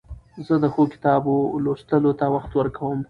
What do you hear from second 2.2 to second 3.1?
وخت ورکوم.